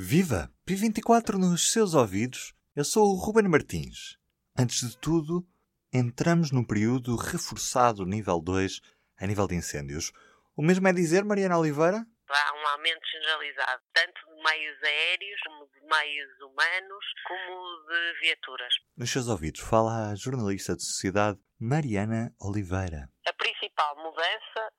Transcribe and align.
Viva! 0.00 0.48
P24 0.64 1.32
nos 1.32 1.72
seus 1.72 1.92
ouvidos. 1.92 2.54
Eu 2.76 2.84
sou 2.84 3.08
o 3.08 3.16
Ruben 3.16 3.48
Martins. 3.48 4.16
Antes 4.56 4.88
de 4.88 4.96
tudo, 4.96 5.44
entramos 5.92 6.52
num 6.52 6.62
período 6.62 7.16
reforçado 7.16 8.06
nível 8.06 8.40
2 8.40 8.80
a 9.18 9.26
nível 9.26 9.48
de 9.48 9.56
incêndios. 9.56 10.12
O 10.56 10.62
mesmo 10.62 10.86
é 10.86 10.92
dizer, 10.92 11.24
Mariana 11.24 11.58
Oliveira? 11.58 12.06
Há 12.28 12.54
um 12.54 12.68
aumento 12.68 13.00
generalizado, 13.10 13.82
tanto 13.92 14.20
de 14.20 14.40
meios 14.40 14.82
aéreos, 14.84 15.40
como 15.44 15.66
de 15.66 15.80
meios 15.80 16.40
humanos, 16.42 17.04
como 17.26 17.88
de 17.88 18.20
viaturas. 18.20 18.74
Nos 18.96 19.10
seus 19.10 19.26
ouvidos 19.26 19.62
fala 19.62 20.12
a 20.12 20.14
jornalista 20.14 20.76
de 20.76 20.84
sociedade 20.84 21.40
Mariana 21.58 22.32
Oliveira. 22.40 23.10
A 23.26 23.32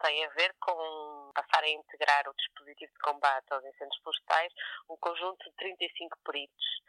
tem 0.02 0.26
a 0.26 0.30
ver 0.30 0.54
com 0.60 1.32
passar 1.34 1.64
a 1.64 1.70
integrar 1.70 2.28
o 2.28 2.34
dispositivo 2.34 2.92
de 2.92 3.00
combate 3.00 3.46
aos 3.52 3.64
incêndios 3.66 4.02
florestais 4.02 4.54
um 4.90 4.98
conjunto 4.98 5.44
de 5.50 5.56
35 5.58 6.18
peritos 6.26 6.80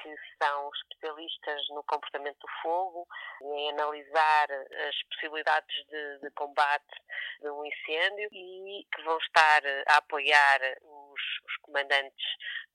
que 0.00 0.14
são 0.42 0.70
especialistas 0.74 1.68
no 1.70 1.82
comportamento 1.84 2.38
do 2.38 2.48
fogo 2.62 3.06
em 3.42 3.70
analisar 3.70 4.50
as 4.88 5.02
possibilidades 5.10 5.86
de, 5.86 6.18
de 6.20 6.30
combate 6.30 7.02
de 7.40 7.50
um 7.50 7.64
incêndio 7.64 8.28
e 8.32 8.86
que 8.92 9.02
vão 9.02 9.18
estar 9.18 9.62
a 9.88 9.96
apoiar 9.96 10.60
os, 10.82 11.20
os 11.44 11.56
comandantes 11.62 12.26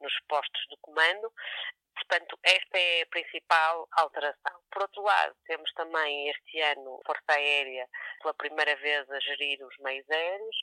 nos 0.01 0.13
postos 0.27 0.61
de 0.69 0.77
comando 0.81 1.31
Portanto, 2.07 2.37
esta 2.43 2.77
é 2.77 3.01
a 3.01 3.07
principal 3.07 3.87
alteração. 3.93 4.61
Por 4.71 4.83
outro 4.83 5.01
lado, 5.01 5.35
temos 5.47 5.71
também 5.73 6.29
este 6.29 6.61
ano 6.61 7.01
Força 7.05 7.23
Aérea 7.29 7.87
pela 8.21 8.33
primeira 8.35 8.75
vez 8.75 9.09
a 9.09 9.19
gerir 9.19 9.59
os 9.65 9.75
meios 9.79 10.07
aéreos, 10.11 10.55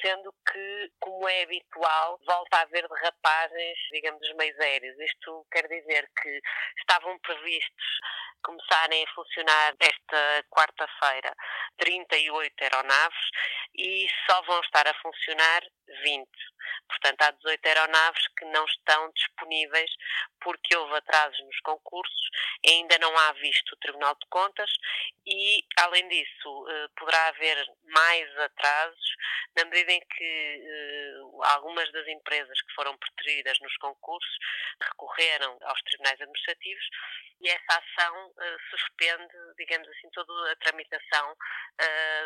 sendo 0.00 0.34
que, 0.50 0.92
como 0.98 1.28
é 1.28 1.42
habitual, 1.42 2.18
volta 2.26 2.56
a 2.56 2.60
haver 2.62 2.88
derrapagens, 2.88 3.78
digamos, 3.92 4.20
dos 4.20 4.34
meios 4.34 4.58
aéreos. 4.58 4.98
Isto 4.98 5.46
quer 5.52 5.68
dizer 5.68 6.10
que 6.20 6.40
estavam 6.78 7.16
previstos 7.20 8.00
começarem 8.42 9.04
a 9.04 9.14
funcionar 9.14 9.74
esta 9.78 10.44
quarta-feira 10.50 11.32
38 11.78 12.52
aeronaves 12.60 13.30
e 13.76 14.08
só 14.28 14.42
vão 14.42 14.60
estar 14.60 14.86
a 14.88 14.94
funcionar 14.94 15.62
20. 16.02 16.28
Portanto, 16.88 17.22
há 17.22 17.30
18 17.30 17.66
aeronaves 17.66 18.28
que 18.36 18.44
não 18.46 18.64
estão 18.64 19.10
disponíveis 19.12 19.90
porque 20.40 20.76
houve 20.76 20.96
atrasos 20.96 21.38
nos 21.44 21.60
concursos, 21.60 22.30
ainda 22.66 22.98
não 22.98 23.16
há 23.16 23.32
visto 23.32 23.72
o 23.72 23.76
Tribunal 23.76 24.14
de 24.14 24.26
Contas 24.28 24.70
e, 25.26 25.64
além 25.78 26.06
disso, 26.08 26.68
eh, 26.68 26.88
poderá 26.96 27.28
haver 27.28 27.64
mais 27.84 28.38
atrasos 28.38 29.16
na 29.56 29.64
medida 29.64 29.92
em 29.92 30.00
que 30.00 30.62
eh, 30.64 31.18
algumas 31.44 31.90
das 31.92 32.06
empresas 32.08 32.60
que 32.62 32.74
foram 32.74 32.96
preteridas 32.98 33.58
nos 33.60 33.76
concursos 33.76 34.36
recorreram 34.80 35.58
aos 35.62 35.82
tribunais 35.82 36.20
administrativos 36.20 36.84
e 37.40 37.48
essa 37.48 37.82
ação 37.82 38.28
uh, 38.28 38.58
suspende, 38.70 39.34
digamos 39.58 39.88
assim, 39.88 40.08
toda 40.10 40.52
a 40.52 40.56
tramitação 40.56 41.36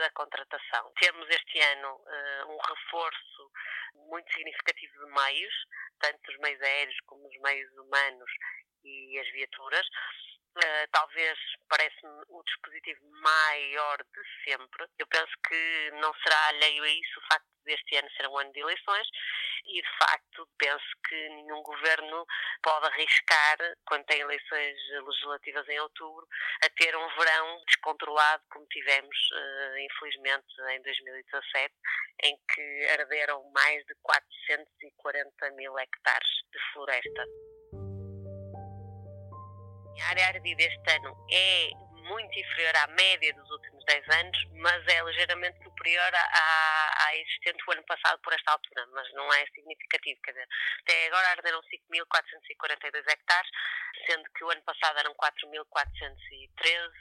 da 0.01 0.11
contratação. 0.11 0.93
Temos 1.01 1.27
este 1.31 1.59
ano 1.59 2.01
um 2.49 2.59
reforço 2.59 3.51
muito 3.95 4.33
significativo 4.33 5.07
de 5.07 5.13
meios, 5.13 5.55
tanto 6.01 6.31
os 6.31 6.39
meios 6.39 6.61
aéreos 6.63 6.97
como 7.07 7.27
os 7.27 7.41
meios 7.41 7.73
humanos 7.79 8.31
e 8.85 9.19
as 9.19 9.31
viaturas. 9.33 9.87
Uh, 10.57 10.89
talvez 10.91 11.39
parece-me 11.69 12.23
o 12.29 12.43
dispositivo 12.43 13.01
maior 13.21 13.99
de 13.99 14.23
sempre. 14.45 14.87
Eu 14.99 15.07
penso 15.07 15.33
que 15.47 15.91
não 16.01 16.15
será 16.15 16.49
alheio 16.49 16.83
a 16.83 16.89
isso 16.89 17.21
o 17.21 17.27
facto 17.33 17.47
este 17.67 17.97
ano 17.97 18.09
será 18.17 18.31
um 18.31 18.39
ano 18.39 18.53
de 18.53 18.61
eleições 18.61 19.09
e, 19.67 19.83
de 19.83 19.99
facto, 19.99 20.49
penso 20.59 20.85
que 21.09 21.29
nenhum 21.31 21.63
governo 21.63 22.25
pode 22.63 22.87
arriscar, 22.87 23.59
quando 23.87 24.05
tem 24.05 24.21
eleições 24.21 24.77
legislativas 25.07 25.69
em 25.69 25.81
outubro, 25.81 26.27
a 26.63 26.69
ter 26.71 26.97
um 26.97 27.09
verão 27.17 27.65
descontrolado 27.67 28.43
como 28.51 28.67
tivemos, 28.67 29.17
uh, 29.33 29.79
infelizmente, 29.79 30.47
em 30.71 30.83
2017, 30.83 31.75
em 32.25 32.39
que 32.55 32.87
arderam 32.99 33.51
mais 33.53 33.85
de 33.87 33.95
440 34.03 35.51
mil 35.53 35.79
hectares 35.79 36.29
de 36.53 36.59
floresta. 36.73 37.25
A 40.03 40.09
área 40.09 40.27
ardida 40.29 40.63
este 40.63 40.91
ano 40.91 41.17
é 41.33 41.71
muito 42.07 42.39
inferior 42.39 42.77
à 42.77 42.87
média 42.89 43.35
dos 43.35 43.51
últimos 43.51 43.85
10 43.85 44.09
anos, 44.21 44.47
mas 44.55 44.87
é 44.87 45.03
ligeiramente 45.03 45.63
superior 45.63 46.15
à, 46.15 47.07
à 47.07 47.17
existente 47.17 47.63
o 47.67 47.73
ano 47.73 47.83
passado 47.85 48.21
por 48.23 48.33
esta 48.33 48.53
altura, 48.53 48.87
mas 48.93 49.13
não 49.15 49.33
é 49.33 49.45
significativo. 49.47 50.21
Quer 50.23 50.33
dizer, 50.33 50.49
até 50.81 51.07
agora 51.07 51.31
arderam 51.31 51.61
5.442 51.63 53.05
hectares, 53.09 53.51
sendo 54.07 54.25
que 54.33 54.45
o 54.45 54.51
ano 54.51 54.63
passado 54.63 54.99
eram 54.99 55.15
4.413, 55.15 56.93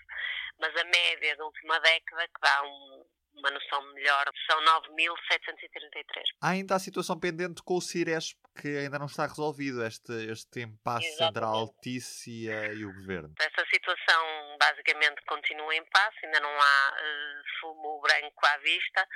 mas 0.60 0.76
a 0.76 0.84
média 0.86 1.36
da 1.38 1.46
última 1.46 1.80
década, 1.80 2.28
que 2.28 2.42
dá 2.42 2.64
um, 2.64 3.06
uma 3.38 3.52
noção 3.52 3.94
melhor, 3.94 4.26
são 4.50 4.60
9.733. 4.62 6.24
Há 6.42 6.50
ainda 6.50 6.76
a 6.76 6.80
situação 6.80 7.20
pendente 7.20 7.62
com 7.64 7.76
o 7.76 7.82
Ciresp, 7.82 8.38
que 8.60 8.68
ainda 8.78 8.98
não 8.98 9.08
está 9.08 9.28
resolvido, 9.28 9.84
este, 9.86 10.14
este 10.32 10.62
impasse 10.62 11.24
entre 11.24 11.44
a 11.44 11.48
Altice 11.48 12.48
e 12.48 12.86
o 12.86 12.94
Governo. 12.94 13.34
Essa 13.40 13.66
situação 13.70 14.58
basicamente 14.60 15.22
continua 15.28 15.76
em 15.76 15.80
impasse, 15.80 16.26
ainda 16.26 16.40
não 16.40 16.50
há 16.50 16.94
uh, 16.94 17.60
fumo 17.60 18.02
branco 18.02 18.46
à 18.46 18.58
vista, 18.58 19.08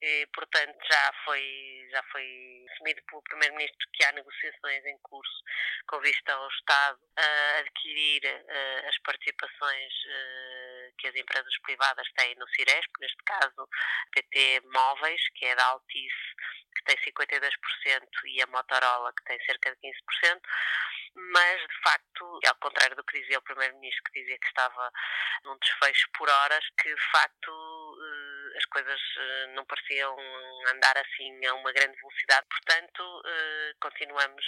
e, 0.00 0.26
portanto 0.34 0.76
já 0.90 1.12
foi, 1.24 1.88
já 1.90 2.02
foi 2.12 2.66
assumido 2.72 3.00
pelo 3.06 3.22
Primeiro-Ministro 3.22 3.88
que 3.92 4.04
há 4.04 4.12
negociações 4.12 4.84
em 4.84 4.98
curso 5.02 5.42
com 5.88 6.00
vista 6.00 6.32
ao 6.32 6.48
Estado 6.48 6.98
a 7.16 7.58
adquirir 7.58 8.22
uh, 8.24 8.88
as 8.88 8.98
participações 8.98 9.92
uh, 10.06 10.73
que 11.04 11.08
as 11.08 11.16
empresas 11.16 11.58
privadas 11.58 12.08
têm 12.16 12.34
no 12.36 12.48
Ciresp, 12.48 12.90
neste 12.98 13.22
caso 13.24 13.68
PT 14.12 14.62
Móveis, 14.72 15.20
que 15.34 15.44
é 15.44 15.54
da 15.54 15.64
Altice, 15.66 16.34
que 16.74 16.84
tem 16.84 16.96
52%, 16.96 17.50
e 18.24 18.42
a 18.42 18.46
Motorola, 18.46 19.12
que 19.12 19.24
tem 19.24 19.38
cerca 19.44 19.70
de 19.70 19.76
15%, 19.76 20.40
mas 21.14 21.60
de 21.60 21.80
facto, 21.82 22.40
ao 22.46 22.54
contrário 22.56 22.96
do 22.96 23.04
que 23.04 23.20
dizia 23.20 23.38
o 23.38 23.42
Primeiro-Ministro, 23.42 24.02
que 24.04 24.20
dizia 24.20 24.38
que 24.38 24.46
estava 24.46 24.90
num 25.44 25.58
desfecho 25.58 26.08
por 26.16 26.28
horas, 26.28 26.64
que 26.80 26.92
de 26.92 27.10
facto 27.12 27.52
eh, 27.52 28.58
as 28.58 28.64
coisas 28.64 29.00
eh, 29.18 29.46
não 29.54 29.64
pareciam 29.66 30.16
andar 30.72 30.96
assim 30.98 31.46
a 31.46 31.54
uma 31.54 31.72
grande 31.72 31.96
velocidade. 32.00 32.46
Portanto, 32.48 33.22
eh, 33.26 33.72
continuamos 33.80 34.44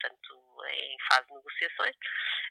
portanto, 0.00 0.64
em 0.68 0.96
fase 1.08 1.26
de 1.28 1.34
negociações 1.34 1.96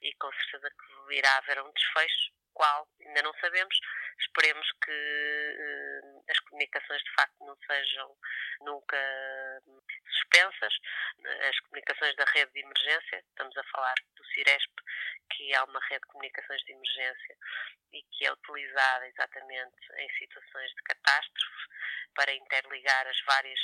e 0.02 0.14
com 0.16 0.32
certeza 0.34 0.70
que 0.70 1.16
irá 1.16 1.38
haver 1.38 1.62
um 1.62 1.72
desfecho 1.72 2.32
qual 2.54 2.88
ainda 3.06 3.22
não 3.24 3.34
sabemos. 3.40 3.76
Esperemos 4.20 4.68
que 4.84 4.92
uh, 4.92 6.24
as 6.30 6.40
comunicações 6.40 7.02
de 7.02 7.12
facto 7.16 7.46
não 7.46 7.58
sejam 7.66 8.16
nunca 8.62 8.98
suspensas. 10.08 10.74
As 11.50 11.60
comunicações 11.62 12.16
da 12.16 12.26
rede 12.26 12.52
de 12.52 12.60
emergência, 12.60 13.24
estamos 13.30 13.58
a 13.58 13.64
falar 13.64 13.96
do 14.16 14.26
Ciresp, 14.26 14.72
que 15.32 15.54
é 15.54 15.64
uma 15.64 15.80
rede 15.86 16.02
de 16.02 16.08
comunicações 16.08 16.62
de 16.64 16.72
emergência 16.74 17.38
e 17.94 18.04
que 18.04 18.26
é 18.26 18.32
utilizada 18.32 19.08
exatamente 19.08 19.76
em 19.98 20.10
situações 20.18 20.70
de 20.72 20.84
catástrofe 20.84 21.68
para 22.16 22.34
interligar 22.34 23.08
as 23.08 23.20
várias 23.26 23.60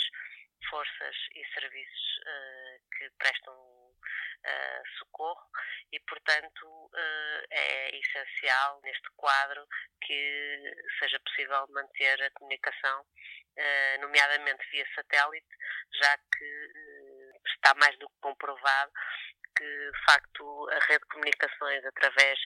forças 0.69 1.15
e 1.35 1.45
serviços 1.53 2.17
uh, 2.25 2.97
que 2.97 3.09
prestam 3.19 3.86
uh, 3.97 4.87
socorro 4.99 5.47
e, 5.91 5.99
portanto, 6.01 6.65
uh, 6.65 7.47
é 7.49 7.97
essencial 7.97 8.79
neste 8.83 9.09
quadro 9.15 9.65
que 10.01 10.75
seja 10.99 11.19
possível 11.19 11.65
manter 11.69 12.21
a 12.23 12.31
comunicação, 12.31 13.01
uh, 13.01 14.01
nomeadamente 14.01 14.67
via 14.71 14.85
satélite, 14.95 15.47
já 15.93 16.17
que 16.17 16.71
está 17.47 17.73
mais 17.75 17.97
do 17.99 18.07
que 18.09 18.15
comprovado 18.21 18.91
que, 19.57 19.63
de 19.63 20.05
facto, 20.05 20.69
a 20.69 20.79
rede 20.85 20.99
de 20.99 21.09
comunicações 21.09 21.83
através 21.85 22.39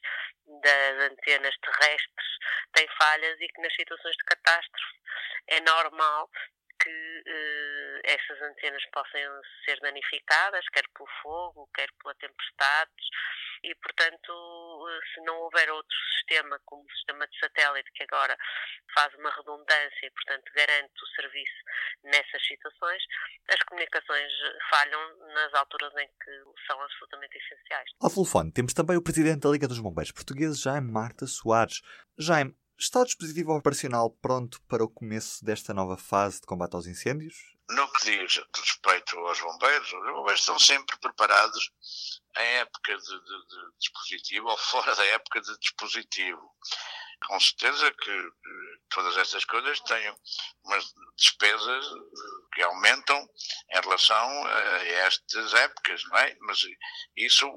das 0.63 1.11
antenas 1.11 1.55
terrestres 1.57 2.27
tem 2.73 2.87
falhas 2.97 3.39
e 3.39 3.47
que 3.47 3.61
nas 3.61 3.73
situações 3.75 4.15
de 4.15 4.23
catástrofe 4.23 5.01
é 5.47 5.59
normal 5.61 6.29
que 6.81 7.23
eh, 7.25 8.01
essas 8.03 8.41
antenas 8.41 8.83
possam 8.93 9.41
ser 9.65 9.79
danificadas, 9.81 10.65
quer 10.73 10.83
pelo 10.93 11.09
fogo, 11.21 11.69
quer 11.75 11.87
pela 12.01 12.15
tempestade, 12.15 12.91
e, 13.63 13.75
portanto, 13.75 14.87
eh, 14.89 14.99
se 15.13 15.21
não 15.21 15.37
houver 15.41 15.69
outro 15.71 15.95
sistema, 16.17 16.59
como 16.65 16.83
o 16.83 16.91
sistema 16.91 17.27
de 17.27 17.39
satélite, 17.39 17.91
que 17.93 18.03
agora 18.03 18.35
faz 18.95 19.13
uma 19.15 19.29
redundância 19.29 20.05
e, 20.05 20.11
portanto, 20.11 20.51
garante 20.55 20.93
o 21.03 21.07
serviço 21.21 21.61
nessas 22.03 22.45
situações, 22.47 23.03
as 23.49 23.61
comunicações 23.63 24.31
falham 24.69 25.17
nas 25.33 25.53
alturas 25.53 25.93
em 25.97 26.07
que 26.07 26.31
são 26.65 26.81
absolutamente 26.81 27.37
essenciais. 27.37 27.89
Ao 28.01 28.09
telefone 28.09 28.51
temos 28.51 28.73
também 28.73 28.97
o 28.97 29.03
Presidente 29.03 29.41
da 29.41 29.49
Liga 29.49 29.67
dos 29.67 29.79
Bombeiros 29.79 30.11
Portugueses, 30.11 30.61
Jaime 30.61 30.91
Marta 30.91 31.27
Soares. 31.27 31.81
Jaime, 32.17 32.55
Está 32.81 33.01
o 33.01 33.05
dispositivo 33.05 33.55
operacional 33.55 34.09
pronto 34.09 34.59
para 34.63 34.83
o 34.83 34.89
começo 34.89 35.45
desta 35.45 35.71
nova 35.71 35.97
fase 35.97 36.41
de 36.41 36.47
combate 36.47 36.73
aos 36.73 36.87
incêndios? 36.87 37.35
No 37.69 37.87
que 37.91 38.05
diz 38.05 38.41
respeito 38.55 39.19
aos 39.19 39.39
bombeiros, 39.39 39.93
os 39.93 40.13
bombeiros 40.13 40.39
estão 40.39 40.57
sempre 40.57 40.97
preparados 40.97 41.71
em 42.35 42.57
época 42.57 42.97
de, 42.97 43.03
de, 43.03 43.47
de 43.47 43.77
dispositivo 43.77 44.47
ou 44.47 44.57
fora 44.57 44.95
da 44.95 45.05
época 45.05 45.41
de 45.41 45.59
dispositivo. 45.59 46.41
Com 47.27 47.39
certeza 47.39 47.91
que 47.93 48.31
todas 48.89 49.15
estas 49.17 49.45
coisas 49.45 49.79
têm 49.81 50.15
umas 50.65 50.93
despesas 51.17 51.85
que 52.53 52.61
aumentam 52.61 53.29
em 53.71 53.81
relação 53.81 54.45
a 54.45 54.85
estas 54.85 55.53
épocas, 55.53 56.03
não 56.05 56.17
é? 56.17 56.35
Mas 56.41 56.59
isso 57.15 57.47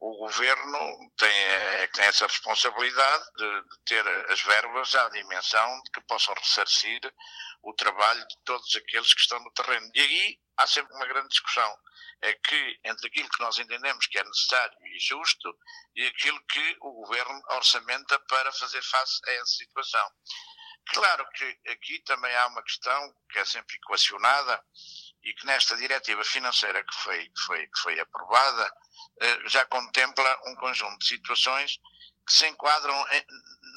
o 0.00 0.16
governo 0.18 1.12
tem, 1.16 1.30
é, 1.30 1.86
tem 1.88 2.04
essa 2.04 2.26
responsabilidade 2.26 3.24
de, 3.36 3.62
de 3.62 3.78
ter 3.84 4.08
as 4.30 4.40
verbas 4.42 4.94
à 4.94 5.08
dimensão 5.10 5.82
que 5.92 6.00
possam 6.02 6.34
ressarcir 6.34 7.00
o 7.62 7.74
trabalho 7.74 8.20
de 8.20 8.36
todos 8.44 8.76
aqueles 8.76 9.12
que 9.14 9.20
estão 9.20 9.42
no 9.42 9.52
terreno. 9.52 9.90
E 9.94 10.00
aí 10.00 10.38
há 10.58 10.66
sempre 10.66 10.94
uma 10.94 11.06
grande 11.06 11.28
discussão. 11.28 11.78
É 12.20 12.32
que 12.34 12.80
entre 12.84 13.06
aquilo 13.06 13.28
que 13.28 13.40
nós 13.40 13.58
entendemos 13.58 14.06
que 14.06 14.18
é 14.18 14.24
necessário 14.24 14.76
e 14.86 14.98
justo 14.98 15.56
e 15.94 16.06
aquilo 16.06 16.40
que 16.46 16.76
o 16.80 16.92
governo 16.92 17.40
orçamenta 17.50 18.18
para 18.28 18.52
fazer 18.52 18.82
face 18.82 19.20
a 19.26 19.32
essa 19.32 19.56
situação. 19.56 20.10
Claro 20.88 21.28
que 21.32 21.58
aqui 21.68 22.00
também 22.00 22.34
há 22.34 22.46
uma 22.48 22.62
questão 22.62 23.14
que 23.30 23.38
é 23.38 23.44
sempre 23.44 23.76
equacionada 23.76 24.64
e 25.22 25.32
que 25.34 25.46
nesta 25.46 25.76
diretiva 25.76 26.24
financeira 26.24 26.82
que 26.82 26.94
foi, 27.02 27.28
que 27.28 27.40
foi, 27.40 27.66
que 27.66 27.80
foi 27.80 28.00
aprovada 28.00 28.72
eh, 29.20 29.48
já 29.48 29.64
contempla 29.66 30.40
um 30.46 30.56
conjunto 30.56 30.98
de 30.98 31.08
situações 31.08 31.78
que 32.26 32.32
se 32.32 32.46
enquadram 32.48 33.06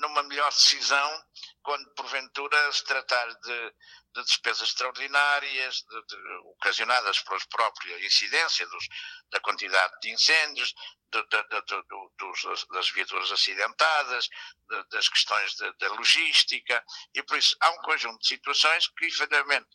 numa 0.02 0.24
melhor 0.24 0.50
decisão 0.50 1.24
quando 1.64 1.94
porventura 1.94 2.72
se 2.72 2.84
tratar 2.86 3.28
de, 3.28 3.74
de 4.16 4.24
despesas 4.24 4.70
extraordinárias 4.70 5.84
de, 5.84 6.06
de, 6.06 6.18
ocasionadas 6.56 7.20
pela 7.22 7.40
própria 7.50 8.06
incidência 8.06 8.68
dos, 8.68 8.88
da 9.32 9.40
quantidade 9.40 9.94
de 10.02 10.12
incêndios, 10.12 10.74
dos, 11.12 12.68
das 12.70 12.90
viaturas 12.92 13.32
acidentadas, 13.32 14.30
das 14.90 15.10
questões 15.10 15.56
da 15.58 15.90
logística, 15.94 16.84
e 17.14 17.22
por 17.24 17.38
isso 17.38 17.56
há 17.60 17.70
um 17.72 17.82
conjunto 17.82 18.20
de 18.20 18.28
situações 18.28 18.88
que 18.88 19.06
efetivamente 19.06 19.68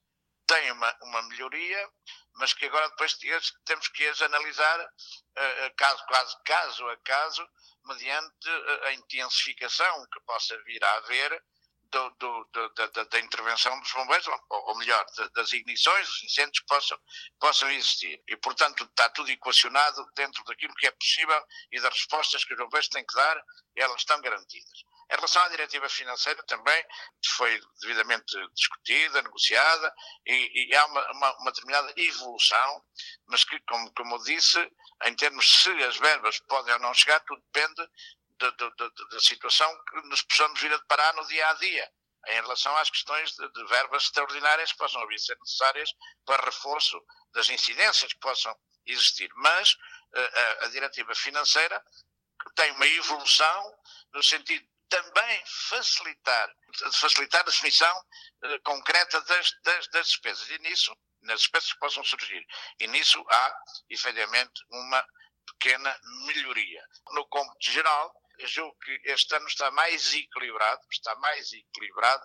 têm 0.47 0.71
uma, 0.73 0.97
uma 1.03 1.23
melhoria, 1.29 1.91
mas 2.37 2.53
que 2.53 2.67
agora 2.67 2.89
depois 2.91 3.17
temos 3.65 3.89
que 3.89 4.07
as 4.07 4.23
analisar 4.23 4.81
uh, 4.81 5.75
caso, 5.77 6.07
caso, 6.07 6.41
caso 6.45 6.89
a 6.89 6.97
caso, 6.99 7.49
mediante 7.85 8.51
a 8.85 8.93
intensificação 8.93 10.07
que 10.13 10.21
possa 10.21 10.57
vir 10.65 10.83
a 10.83 10.97
haver 10.97 11.43
do, 11.91 12.11
do, 12.19 12.45
do, 12.53 12.69
da, 12.75 13.05
da, 13.05 13.21
intervenção 13.21 13.79
dos 13.81 13.93
bombeiros, 13.93 14.27
ou, 14.27 14.41
ou 14.51 14.79
melhor, 14.79 15.05
das 15.35 15.53
ignições, 15.53 16.07
dos 16.07 16.25
incêndios 16.25 16.61
que 16.61 16.67
possam, 16.67 16.99
possam 17.39 17.71
existir. 17.71 18.23
E, 18.29 18.37
portanto, 18.37 18.85
está 18.85 19.09
tudo 19.11 19.31
equacionado 19.31 20.05
dentro 20.15 20.43
daquilo 20.45 20.75
que 20.75 20.87
é 20.87 20.91
possível 20.91 21.43
e 21.73 21.81
das 21.81 21.93
respostas 21.93 22.45
que 22.45 22.55
os 22.55 22.59
bombeiros 22.59 22.89
têm 22.89 23.05
que 23.05 23.15
dar, 23.15 23.43
elas 23.77 24.01
estão 24.01 24.21
garantidas. 24.21 24.85
Em 25.11 25.15
relação 25.15 25.41
à 25.43 25.49
diretiva 25.49 25.89
financeira, 25.89 26.43
também 26.45 26.85
foi 27.37 27.61
devidamente 27.81 28.35
discutida, 28.55 29.23
negociada, 29.23 29.95
e, 30.27 30.69
e 30.69 30.75
há 30.75 30.85
uma, 30.87 31.13
uma, 31.13 31.39
uma, 31.39 31.53
determinada 31.53 31.93
evolução, 31.97 32.85
mas 33.29 33.45
que, 33.45 33.59
como, 33.61 33.93
como 33.95 34.23
disse, 34.25 34.59
em 35.05 35.15
termos 35.15 35.63
se 35.63 35.71
as 35.85 35.97
verbas 35.97 36.41
podem 36.41 36.75
ou 36.75 36.81
não 36.81 36.93
chegar, 36.93 37.21
tudo 37.21 37.41
depende 37.53 37.89
da, 38.39 38.51
da, 38.51 39.21
situação 39.21 39.71
que 39.85 40.09
nos 40.09 40.23
possamos 40.23 40.61
vir 40.61 40.73
a 40.73 40.77
deparar 40.77 41.15
no 41.17 41.27
dia 41.27 41.49
a 41.49 41.55
dia 41.55 41.93
em 42.29 42.41
relação 42.41 42.77
às 42.77 42.91
questões 42.91 43.33
de, 43.33 43.49
de, 43.53 43.65
verbas 43.67 44.05
extraordinárias 44.05 44.73
que 44.73 44.79
possam 44.79 45.07
vir 45.07 45.15
a 45.15 45.19
ser 45.19 45.39
necessárias 45.39 45.91
para 46.25 46.45
reforço 46.45 47.01
das 47.33 47.49
incidências 47.49 48.13
que 48.13 48.19
possam 48.19 48.55
existir. 48.85 49.31
Mas 49.37 49.73
uh, 49.73 50.61
a, 50.63 50.65
a, 50.65 50.69
diretiva 50.69 51.15
financeira 51.15 51.83
tem 52.55 52.73
uma 52.73 52.87
evolução 52.87 53.79
no 54.13 54.23
sentido 54.23 54.67
também 54.89 55.43
facilitar, 55.69 56.53
facilitar 56.93 57.41
a 57.43 57.45
definição 57.45 57.99
uh, 57.99 58.61
concreta 58.65 59.21
das, 59.23 59.53
das, 59.63 59.89
das, 59.89 60.07
despesas. 60.09 60.49
E 60.51 60.59
nisso, 60.59 60.97
nas 61.23 61.41
despesas 61.41 61.73
que 61.73 61.79
possam 61.79 62.05
surgir. 62.05 62.45
E 62.81 62.87
nisso 62.89 63.25
há, 63.29 63.59
efetivamente, 63.89 64.65
uma 64.71 65.07
pequena 65.47 65.99
melhoria. 66.27 66.85
No 67.13 67.27
cômputo 67.27 67.71
geral, 67.71 68.13
eu 68.39 68.49
julgo 68.49 68.77
que 68.79 69.01
este 69.05 69.35
ano 69.35 69.47
está 69.47 69.71
mais 69.71 70.13
equilibrado, 70.13 70.81
está 70.91 71.15
mais 71.17 71.53
equilibrado 71.53 72.25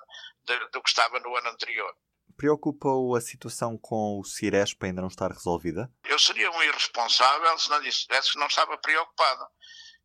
do, 0.72 0.82
que 0.82 0.90
estava 0.90 1.20
no 1.20 1.36
ano 1.36 1.50
anterior. 1.50 1.96
Preocupa-o 2.38 3.16
a 3.16 3.22
situação 3.22 3.78
com 3.78 4.20
o 4.20 4.24
Ciresp 4.24 4.84
ainda 4.84 5.02
não 5.02 5.10
estar 5.10 5.32
resolvida? 5.32 5.92
Eu 6.06 6.18
seria 6.18 6.50
um 6.52 6.64
irresponsável 6.64 7.58
se 7.60 7.70
não 7.70 7.82
dissesse 7.82 8.32
que 8.32 8.40
não 8.40 8.48
estava 8.48 8.78
preocupado. 8.78 9.48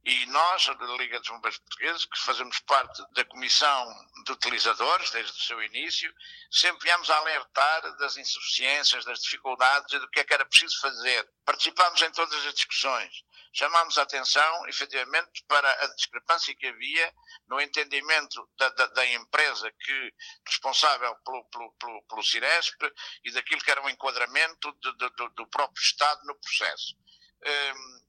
E 0.06 0.24
nós, 0.26 0.66
da 0.66 0.86
Liga 0.98 1.18
dos 1.18 1.28
Bombeiros 1.30 1.58
Portugueses, 1.58 2.04
que 2.04 2.20
fazemos 2.20 2.60
parte 2.60 3.02
da 3.12 3.24
Comissão 3.24 3.92
de 4.24 4.30
Utilizadores 4.30 5.10
desde 5.10 5.32
o 5.32 5.42
seu 5.42 5.60
início, 5.60 6.14
sempre 6.48 6.84
viemos 6.84 7.10
a 7.10 7.16
alertar 7.16 7.96
das 7.96 8.16
insuficiências, 8.16 9.04
das 9.04 9.18
dificuldades 9.18 9.92
e 9.92 9.98
do 9.98 10.08
que 10.08 10.20
é 10.20 10.24
que 10.24 10.32
era 10.32 10.46
preciso 10.46 10.80
fazer. 10.80 11.28
Participámos 11.44 12.00
em 12.02 12.10
todas 12.12 12.46
as 12.46 12.54
discussões. 12.54 13.24
Chamámos 13.56 13.96
a 13.96 14.02
atenção, 14.02 14.68
efetivamente, 14.68 15.42
para 15.48 15.70
a 15.82 15.94
discrepância 15.94 16.54
que 16.54 16.66
havia 16.66 17.14
no 17.48 17.58
entendimento 17.58 18.46
da, 18.58 18.68
da, 18.68 18.86
da 18.88 19.06
empresa 19.06 19.72
que 19.80 20.14
responsável 20.46 21.16
pelo, 21.24 21.42
pelo, 21.46 21.72
pelo, 21.72 22.02
pelo 22.02 22.22
Ciresp 22.22 22.76
e 23.24 23.32
daquilo 23.32 23.62
que 23.62 23.70
era 23.70 23.82
o 23.82 23.88
enquadramento 23.88 24.70
de, 24.74 24.92
de, 24.98 25.08
do, 25.08 25.28
do 25.30 25.46
próprio 25.46 25.80
Estado 25.80 26.20
no 26.26 26.38
processo. 26.38 26.98
Um, 27.46 28.06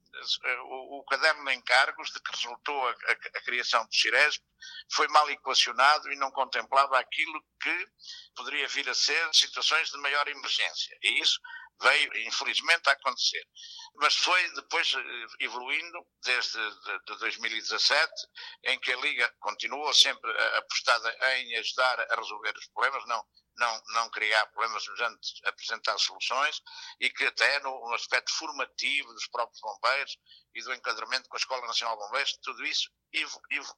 o, 0.63 0.99
o, 0.99 1.03
caderno 1.05 1.45
de 1.45 1.53
encargos 1.53 2.11
de 2.11 2.19
que 2.21 2.31
resultou 2.31 2.85
a, 2.85 2.91
a, 2.91 3.11
a, 3.11 3.41
criação 3.43 3.85
do 3.85 3.95
Ciresp 3.95 4.43
foi 4.91 5.07
mal 5.07 5.29
equacionado 5.29 6.11
e 6.11 6.17
não 6.17 6.31
contemplava 6.31 6.99
aquilo 6.99 7.41
que 7.61 7.87
poderia 8.35 8.67
vir 8.67 8.89
a 8.89 8.95
ser 8.95 9.33
situações 9.33 9.91
de 9.91 9.97
maior 9.99 10.27
emergência. 10.27 10.97
E 11.03 11.21
isso 11.21 11.39
veio, 11.81 12.17
infelizmente, 12.27 12.89
a 12.89 12.93
acontecer. 12.93 13.43
Mas 13.95 14.15
foi 14.15 14.51
depois 14.53 14.93
eh, 14.93 15.25
evoluindo 15.39 16.07
desde 16.23 16.57
de, 17.05 17.17
2017, 17.19 18.11
em 18.65 18.79
que 18.79 18.91
a 18.91 18.97
Liga 18.97 19.33
continuou 19.39 19.93
sempre 19.93 20.29
apostada 20.57 21.15
em 21.35 21.57
ajudar 21.57 21.99
a 22.11 22.15
resolver 22.15 22.53
os 22.57 22.67
problemas, 22.67 23.05
não 23.07 23.23
não, 23.57 23.83
não 23.87 24.09
criar 24.09 24.45
problemas, 24.47 24.85
mas 24.87 24.99
antes 25.01 25.41
apresentar 25.45 25.97
soluções 25.97 26.61
e 26.99 27.09
que 27.09 27.25
até 27.25 27.59
no, 27.61 27.93
aspecto 27.93 28.31
formativo 28.33 29.13
dos 29.13 29.27
próprios 29.27 29.59
bombeiros 29.61 30.17
e 30.53 30.61
do 30.61 30.73
enquadramento 30.73 31.27
com 31.29 31.35
a 31.35 31.39
Escola 31.39 31.65
Nacional 31.67 31.97
de 31.97 32.03
Bombeiros, 32.03 32.37
tudo 32.43 32.65
isso 32.65 32.91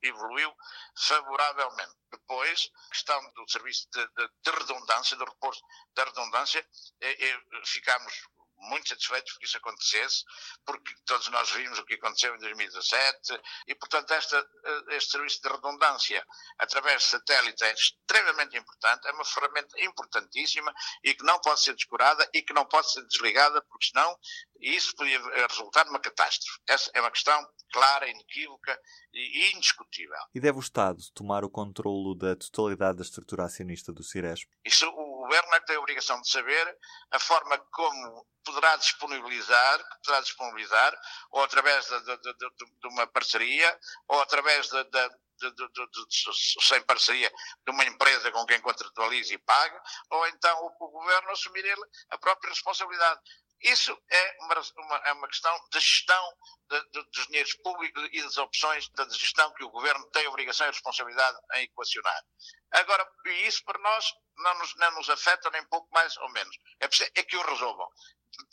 evoluiu 0.02 0.54
favoravelmente. 0.98 1.96
Depois, 2.12 2.70
a 2.88 2.90
questão 2.90 3.34
do 3.34 3.50
serviço 3.50 3.88
de, 3.92 4.06
de, 4.08 4.30
de 4.44 4.52
redundância, 4.52 5.16
do 5.18 5.26
reforço 5.26 5.62
da 5.96 6.04
redundância, 6.04 6.68
é, 7.02 7.30
é, 7.30 7.42
ficámos 7.66 8.14
muito 8.60 8.90
satisfeitos 8.90 9.38
que 9.38 9.46
isso 9.46 9.58
acontecesse, 9.58 10.24
porque 10.66 10.94
todos 11.06 11.28
nós 11.30 11.50
vimos 11.52 11.80
o 11.80 11.86
que 11.86 11.96
aconteceu 11.96 12.36
em 12.36 12.40
2017 12.40 13.42
e, 13.68 13.76
portanto, 13.76 14.12
esta, 14.12 14.38
eh, 14.38 14.96
este 14.96 15.12
serviço 15.12 15.42
de 15.42 15.50
redundância 15.50 16.26
através 16.58 17.04
de 17.04 17.08
satélite 17.10 17.64
é 17.64 17.74
extremamente 17.74 18.58
importante, 18.58 19.08
é 19.08 19.12
uma 19.12 19.26
ferramenta 19.26 19.80
importantíssima 19.82 20.74
e 21.04 21.14
que 21.14 21.24
não 21.24 21.40
pode 21.40 21.62
ser 21.62 21.74
descurada 21.74 22.30
e 22.34 22.42
que 22.42 22.54
não 22.54 22.66
pode 22.66 22.92
ser 22.92 23.06
desligada, 23.08 23.62
porque 23.64 23.88
senão 23.88 24.18
isso 24.60 24.96
podia 24.96 25.20
resultar 25.48 25.86
numa 25.86 26.00
catástrofe. 26.00 26.60
Essa 26.68 26.92
é 26.94 27.02
uma 27.02 27.12
questão 27.12 27.48
clara, 27.72 28.10
inequívoca 28.10 28.80
e 29.14 29.52
indiscutível. 29.56 30.18
E 30.34 30.40
deve 30.40 30.58
o 30.58 30.62
Estado 30.62 31.00
tomar 31.14 31.44
o 31.44 31.50
controlo 31.50 32.16
da 32.16 32.36
totalidade 32.36 32.98
da 32.98 33.04
estrutura 33.04 33.46
acionista 33.46 33.94
do 33.94 34.04
Ciresp? 34.04 34.50
Isso 34.66 34.88
o 34.88 35.22
governo 35.24 35.54
é 35.54 35.60
que 35.60 35.68
tem 35.68 35.76
a 35.76 35.80
obrigação 35.80 36.20
de 36.22 36.30
saber 36.30 36.78
a 37.12 37.20
forma 37.20 37.58
como 37.72 38.26
poderá 38.44 38.76
disponibilizar, 38.78 39.80
poderá 40.04 40.22
disponibilizar 40.22 41.00
ou 41.32 41.44
através 41.44 41.86
de, 41.86 42.00
de, 42.00 42.18
de, 42.18 42.50
de 42.82 42.88
uma 42.88 43.06
parceria, 43.08 43.80
ou 44.08 44.20
através 44.22 44.68
de, 44.70 44.84
de, 44.86 45.10
de, 45.40 45.52
de, 45.52 46.66
sem 46.66 46.82
parceria 46.84 47.32
de 47.66 47.72
uma 47.72 47.86
empresa 47.86 48.32
com 48.32 48.46
quem 48.46 48.60
contratualize 48.60 49.34
e 49.34 49.38
pague, 49.38 49.80
ou 50.10 50.28
então 50.28 50.58
o, 50.64 50.86
o 50.86 50.92
governo 50.92 51.32
assumir 51.32 51.64
ele 51.64 51.82
a 52.10 52.18
própria 52.18 52.50
responsabilidade. 52.50 53.20
Isso 53.62 53.98
é 54.10 54.38
uma, 54.42 54.56
uma, 54.78 54.98
é 55.06 55.14
uma 55.14 55.28
questão 55.28 55.54
de 55.72 55.80
gestão 55.80 56.34
de, 56.70 56.90
de, 56.92 57.04
dos 57.12 57.28
dinheiros 57.28 57.54
públicos 57.56 58.10
e 58.12 58.22
das 58.22 58.38
opções 58.38 58.88
da 58.90 59.08
gestão 59.10 59.54
que 59.54 59.64
o 59.64 59.70
governo 59.70 60.10
tem 60.12 60.28
obrigação 60.28 60.68
e 60.68 60.72
responsabilidade 60.72 61.38
em 61.56 61.64
equacionar. 61.64 62.24
Agora, 62.72 63.06
isso 63.46 63.64
para 63.66 63.80
nós 63.80 64.06
não 64.38 64.60
nos, 64.60 64.76
não 64.76 64.92
nos 64.96 65.10
afeta 65.10 65.50
nem 65.52 65.66
pouco 65.68 65.88
mais 65.92 66.16
ou 66.18 66.30
menos. 66.32 66.56
É, 66.80 66.86
é 67.20 67.24
que 67.24 67.36
o 67.36 67.42
resolvam. 67.42 67.88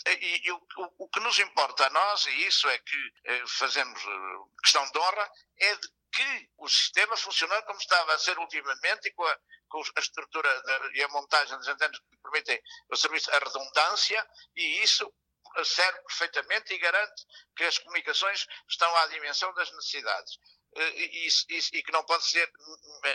E, 0.06 0.46
e 0.46 0.52
o, 0.52 0.56
o, 0.56 1.04
o, 1.04 1.08
que 1.08 1.20
nos 1.20 1.38
importa 1.38 1.86
a 1.86 1.90
nós, 1.90 2.26
e 2.26 2.46
isso 2.46 2.68
é 2.68 2.78
que 2.78 3.12
eh, 3.26 3.44
fazemos 3.46 4.02
eh, 4.02 4.60
questão 4.62 4.90
de 4.90 4.98
honra, 4.98 5.30
é 5.58 5.76
de 5.76 5.88
que 6.16 6.50
o 6.56 6.68
sistema 6.68 7.16
funcionar 7.16 7.62
como 7.64 7.78
estava 7.78 8.14
a 8.14 8.18
ser 8.18 8.38
ultimamente 8.38 9.08
e 9.08 9.12
com 9.12 9.24
a, 9.24 9.38
com 9.68 9.82
a 9.96 10.00
estrutura 10.00 10.48
e 10.94 11.02
a 11.02 11.08
montagem 11.08 11.56
das 11.58 11.68
antenas 11.68 11.98
que 11.98 12.16
permitem 12.22 12.60
o 12.88 12.96
serviço, 12.96 13.30
a 13.30 13.38
redundância, 13.38 14.26
e 14.56 14.82
isso 14.82 15.12
serve 15.64 16.00
perfeitamente 16.00 16.72
e 16.72 16.78
garante 16.78 17.22
que 17.54 17.64
as 17.64 17.78
comunicações 17.78 18.46
estão 18.68 18.94
à 18.96 19.06
dimensão 19.08 19.52
das 19.54 19.70
necessidades. 19.72 20.38
Eh, 20.76 20.90
e, 20.90 21.28
e, 21.28 21.58
e, 21.78 21.82
que 21.82 21.92
não 21.92 22.04
pode 22.04 22.24
ser 22.26 22.50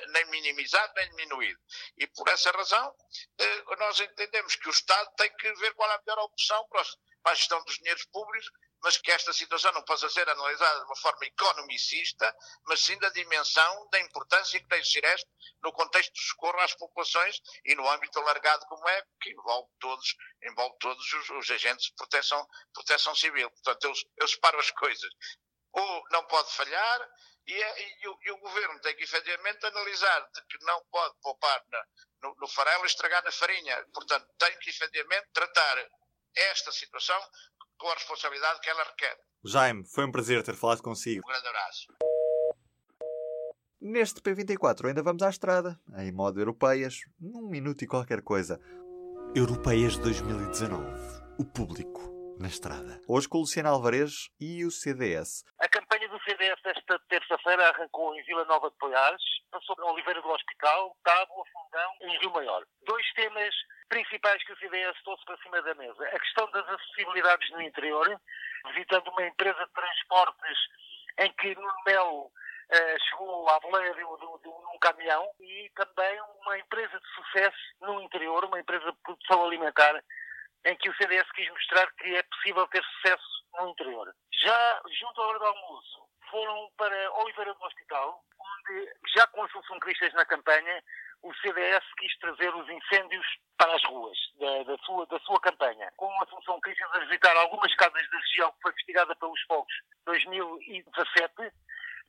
nem 0.10 0.26
minimizado 0.26 0.94
nem 0.96 1.10
diminuído. 1.10 1.60
E 1.98 2.08
por 2.08 2.28
essa 2.28 2.50
razão, 2.52 2.96
eh, 3.38 3.76
nós 3.78 4.00
entendemos 4.00 4.56
que 4.56 4.68
o 4.68 4.72
Estado 4.72 5.14
tem 5.16 5.32
que 5.36 5.54
ver 5.54 5.74
qual 5.76 5.92
é 5.92 5.96
a 5.96 6.02
melhor 6.06 6.24
opção 6.24 6.68
para 6.70 6.82
a 7.26 7.36
gestão 7.36 7.64
dos 7.64 7.76
dinheiros 7.76 8.06
públicos, 8.06 8.50
mas 8.84 8.98
que 8.98 9.12
esta 9.12 9.32
situação 9.34 9.72
não 9.74 9.84
possa 9.84 10.10
ser 10.10 10.28
analisada 10.28 10.80
de 10.80 10.86
uma 10.86 10.96
forma 10.96 11.26
economicista, 11.26 12.36
mas 12.66 12.82
sim 12.82 12.98
da 12.98 13.10
dimensão 13.10 13.88
da 13.92 14.00
importância 14.00 14.60
que 14.60 14.68
tem 14.68 14.82
o 14.82 14.86
Ciresp 14.86 15.28
no 15.62 15.72
contexto 15.72 16.14
de 16.14 16.22
socorro 16.22 16.60
às 16.60 16.74
populações 16.74 17.40
e 17.66 17.76
no 17.76 17.88
âmbito 17.90 18.20
alargado 18.20 18.66
como 18.68 18.88
é, 18.90 19.04
que 19.22 19.32
envolve 19.32 19.70
todos, 19.80 20.16
envolve 20.44 20.76
todos 20.80 21.14
os, 21.14 21.30
os 21.30 21.50
agentes 21.52 21.86
de 21.88 21.96
proteção, 21.96 22.48
proteção 22.74 23.14
civil. 23.16 23.50
Portanto, 23.52 23.86
eu, 23.86 23.94
eu 24.18 24.28
separo 24.28 24.60
as 24.60 24.72
coisas. 24.72 25.10
Ou 25.74 26.04
não 26.12 26.26
pode 26.26 26.52
falhar, 26.54 27.10
e, 27.48 27.54
é, 27.54 28.02
e, 28.04 28.08
o, 28.08 28.18
e, 28.24 28.32
o, 28.32 28.38
governo 28.38 28.80
tem 28.82 28.96
que 28.96 29.04
efetivamente 29.04 29.66
analisar 29.66 30.30
de 30.32 30.42
que 30.46 30.64
não 30.66 30.84
pode 30.92 31.16
poupar 31.22 31.64
na, 31.70 31.86
no, 32.24 32.36
no 32.36 32.48
farelo 32.48 32.84
e 32.84 32.88
estragar 32.88 33.24
na 33.24 33.32
farinha. 33.32 33.86
Portanto, 33.94 34.28
tem 34.38 34.58
que 34.60 34.70
efetivamente 34.70 35.28
tratar 35.34 35.90
esta 36.36 36.72
situação 36.72 37.20
com 37.82 37.90
a 37.90 37.96
responsabilidade 37.96 38.62
que 38.62 38.70
ela 38.70 38.84
requer. 38.84 39.18
Jaime, 39.44 39.84
foi 39.84 40.06
um 40.06 40.12
prazer 40.12 40.44
ter 40.44 40.56
falado 40.56 40.84
consigo. 40.84 41.24
Um 41.26 41.32
grande 41.32 41.48
abraço. 41.48 41.88
Neste 43.82 44.22
P24 44.22 44.86
ainda 44.86 45.02
vamos 45.02 45.24
à 45.24 45.30
estrada, 45.30 45.80
em 45.98 46.12
modo 46.12 46.40
europeias, 46.40 47.00
num 47.20 47.50
minuto 47.50 47.84
e 47.84 47.88
qualquer 47.88 48.22
coisa. 48.22 48.62
Europeias 49.34 49.98
2019. 49.98 50.86
O 51.40 51.44
público 51.44 52.12
na 52.40 52.48
estrada. 52.48 53.02
Hoje 53.08 53.28
com 53.28 53.40
o 53.40 53.42
Luciano 53.42 53.70
Alvarez 53.70 54.30
e 54.40 54.64
o 54.64 54.70
CDS. 54.70 55.44
A 55.60 55.68
CDS 56.32 56.62
esta 56.64 56.98
terça-feira 57.10 57.68
arrancou 57.68 58.16
em 58.16 58.24
Vila 58.24 58.46
Nova 58.46 58.70
de 58.70 58.78
Poiares, 58.78 59.22
passou 59.52 59.76
por 59.76 59.92
Oliveira 59.92 60.22
do 60.22 60.30
Hospital, 60.30 60.96
Tábua, 61.04 61.44
Fundão 61.52 61.94
e 62.00 62.18
Rio 62.20 62.32
Maior. 62.32 62.64
Dois 62.84 63.06
temas 63.14 63.54
principais 63.90 64.42
que 64.46 64.54
o 64.54 64.58
CDS 64.58 64.98
trouxe 65.04 65.26
para 65.26 65.38
cima 65.40 65.62
da 65.62 65.76
mesa. 65.76 66.06
A 66.06 66.20
questão 66.20 66.50
das 66.52 66.66
acessibilidades 66.70 67.50
no 67.52 67.62
interior, 67.62 68.22
visitando 68.74 69.10
uma 69.10 69.28
empresa 69.28 69.66
de 69.66 69.74
transportes 69.74 70.58
em 71.20 71.34
que 71.34 71.54
no 71.56 71.74
Melo 71.86 72.28
uh, 72.28 73.00
chegou 73.10 73.50
à 73.50 73.60
boleia 73.60 73.94
de, 73.94 74.04
um 74.06 74.80
caminhão 74.80 75.30
e 75.42 75.70
também 75.76 76.18
uma 76.40 76.58
empresa 76.58 76.98
de 76.98 77.08
sucesso 77.14 77.58
no 77.82 78.02
interior, 78.02 78.46
uma 78.46 78.60
empresa 78.60 78.90
de 78.90 78.98
produção 79.04 79.44
alimentar, 79.44 80.02
em 80.64 80.78
que 80.78 80.90
o 80.90 80.96
CDS 80.96 81.30
quis 81.34 81.50
mostrar 81.50 81.92
que 81.96 82.16
é 82.16 82.24
possível 82.24 82.66
ter 82.68 82.84
sucesso 82.84 83.46
no 83.60 83.70
interior. 83.70 84.16
Já 84.32 84.82
junto 85.00 85.22
à 85.22 85.28
hora 85.28 85.40
do 85.40 85.46
almoço, 85.46 86.01
foram 86.32 86.72
para 86.78 87.12
Oliveira 87.22 87.54
do 87.54 87.64
Hospital, 87.64 88.24
onde, 88.40 88.94
já 89.16 89.28
com 89.28 89.44
Assunção 89.44 89.80
Cristas 89.80 90.14
na 90.14 90.26
campanha, 90.26 90.82
o 91.22 91.34
CDS 91.36 91.84
quis 92.00 92.18
trazer 92.18 92.56
os 92.56 92.68
incêndios 92.68 93.26
para 93.58 93.76
as 93.76 93.84
ruas 93.84 94.18
da, 94.40 94.64
da, 94.64 94.78
sua, 94.84 95.06
da 95.06 95.20
sua 95.20 95.40
campanha. 95.40 95.92
Com 95.98 96.10
a 96.20 96.24
Assunção 96.24 96.60
Cristas 96.62 96.90
a 96.94 97.00
visitar 97.00 97.36
algumas 97.38 97.76
casas 97.76 98.10
da 98.10 98.18
região 98.18 98.52
que 98.54 98.62
foi 98.64 98.72
investigada 98.72 99.16
pelos 99.18 99.40
fogos 99.44 99.74
2017, 100.06 101.52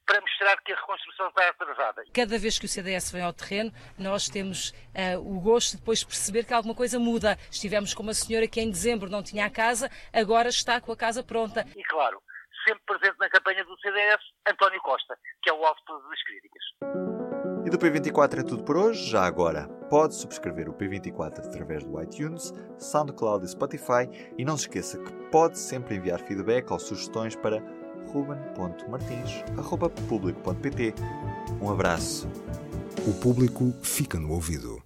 para 0.07 0.21
mostrar 0.21 0.57
que 0.63 0.73
a 0.73 0.77
reconstrução 0.77 1.29
está 1.29 1.49
atrasada. 1.49 2.05
Cada 2.13 2.39
vez 2.39 2.59
que 2.59 2.67
o 2.67 2.69
CDS 2.69 3.13
vem 3.13 3.23
ao 3.23 3.33
terreno, 3.33 3.73
nós 3.97 4.29
temos 4.29 4.71
uh, 4.71 5.19
o 5.19 5.41
gosto 5.41 5.73
de 5.73 5.77
depois 5.79 6.03
perceber 6.03 6.45
que 6.45 6.53
alguma 6.53 6.75
coisa 6.75 6.99
muda. 6.99 7.39
Estivemos 7.51 7.95
com 7.95 8.03
uma 8.03 8.15
senhora 8.15 8.49
que 8.49 8.61
em 8.61 8.71
dezembro 8.71 9.09
não 9.09 9.23
tinha 9.23 9.47
a 9.47 9.51
casa, 9.51 9.91
agora 10.13 10.49
está 10.49 10.81
com 10.81 10.91
a 10.91 10.97
casa 10.97 11.23
pronta. 11.23 11.65
E 11.77 11.85
claro, 11.85 12.21
sempre 12.67 12.83
presente 12.87 13.19
na 13.19 13.29
campanha 13.29 13.63
do 13.65 13.79
CDS, 13.79 14.23
António 14.49 14.81
Costa, 14.81 15.19
que 15.43 15.51
é 15.51 15.53
o 15.53 15.63
alvo 15.65 15.79
de 15.79 15.85
todas 15.85 16.11
as 16.11 16.23
críticas. 16.23 16.63
E 17.65 17.71
do 17.71 17.79
P24 17.79 18.41
é 18.41 18.43
tudo 18.43 18.65
por 18.65 18.77
hoje. 18.77 19.09
Já 19.09 19.25
agora, 19.25 19.69
pode 19.89 20.17
subscrever 20.17 20.69
o 20.69 20.75
P24 20.75 21.47
através 21.47 21.85
do 21.85 22.03
iTunes, 22.03 22.53
SoundCloud 22.77 23.45
e 23.45 23.49
Spotify. 23.49 24.09
E 24.37 24.45
não 24.45 24.57
se 24.57 24.65
esqueça 24.65 24.99
que 24.99 25.13
pode 25.31 25.57
sempre 25.59 25.95
enviar 25.95 26.19
feedback 26.19 26.69
ou 26.73 26.81
sugestões 26.81 27.37
para 27.37 27.63
ruben.martins.público.pt. 28.13 30.95
Um 31.61 31.71
abraço. 31.71 32.27
O 33.07 33.15
público 33.21 33.73
fica 33.83 34.19
no 34.19 34.33
ouvido. 34.33 34.83